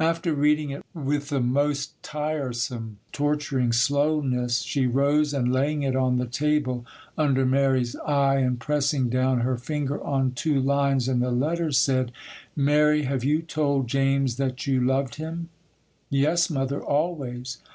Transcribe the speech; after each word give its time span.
After 0.00 0.34
reading 0.34 0.68
it 0.68 0.84
with 0.92 1.30
the 1.30 1.40
most 1.40 1.92
tiresome, 2.02 2.98
torturing 3.10 3.72
slowness, 3.72 4.58
she 4.58 4.86
rose, 4.86 5.32
and 5.32 5.50
laying 5.50 5.82
it 5.82 5.96
on 5.96 6.18
the 6.18 6.26
table 6.26 6.84
under 7.16 7.46
Mary's 7.46 7.96
eye, 7.96 8.36
and, 8.40 8.60
pressing 8.60 9.08
down 9.08 9.40
her 9.40 9.56
finger 9.56 9.98
on 10.04 10.32
two 10.32 10.60
lines 10.60 11.08
in 11.08 11.20
the 11.20 11.30
letter, 11.30 11.72
said, 11.72 12.12
'Mary, 12.54 13.04
have 13.04 13.24
you 13.24 13.40
told 13.40 13.88
James 13.88 14.36
that 14.36 14.66
you 14.66 14.78
loved 14.78 15.14
him?' 15.14 15.48
'Yes, 16.10 16.50
mother, 16.50 16.82
always. 16.84 17.56